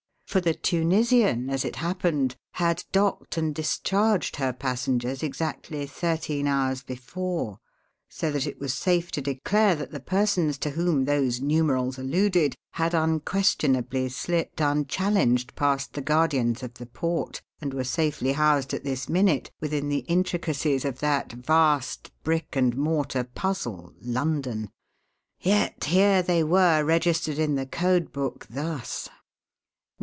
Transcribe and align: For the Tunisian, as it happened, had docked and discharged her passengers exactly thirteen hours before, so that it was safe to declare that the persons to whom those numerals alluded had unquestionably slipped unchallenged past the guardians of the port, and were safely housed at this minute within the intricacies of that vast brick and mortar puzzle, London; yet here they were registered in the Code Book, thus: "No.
For 0.25 0.39
the 0.39 0.53
Tunisian, 0.53 1.49
as 1.49 1.65
it 1.65 1.75
happened, 1.75 2.37
had 2.53 2.85
docked 2.93 3.35
and 3.35 3.53
discharged 3.53 4.37
her 4.37 4.53
passengers 4.53 5.23
exactly 5.23 5.85
thirteen 5.85 6.47
hours 6.47 6.83
before, 6.83 7.59
so 8.07 8.31
that 8.31 8.47
it 8.47 8.57
was 8.57 8.73
safe 8.73 9.11
to 9.11 9.21
declare 9.21 9.75
that 9.75 9.91
the 9.91 9.99
persons 9.99 10.57
to 10.59 10.69
whom 10.69 11.03
those 11.03 11.41
numerals 11.41 11.97
alluded 11.99 12.55
had 12.71 12.93
unquestionably 12.93 14.07
slipped 14.07 14.61
unchallenged 14.61 15.53
past 15.57 15.91
the 15.91 16.01
guardians 16.01 16.63
of 16.63 16.75
the 16.75 16.85
port, 16.85 17.41
and 17.59 17.73
were 17.73 17.83
safely 17.83 18.31
housed 18.31 18.73
at 18.73 18.85
this 18.85 19.09
minute 19.09 19.51
within 19.59 19.89
the 19.89 20.05
intricacies 20.07 20.85
of 20.85 20.99
that 21.01 21.33
vast 21.33 22.09
brick 22.23 22.55
and 22.55 22.77
mortar 22.77 23.25
puzzle, 23.25 23.91
London; 24.01 24.69
yet 25.41 25.83
here 25.83 26.21
they 26.23 26.41
were 26.41 26.85
registered 26.85 27.37
in 27.37 27.55
the 27.55 27.65
Code 27.65 28.13
Book, 28.13 28.47
thus: 28.49 29.09
"No. 29.09 29.15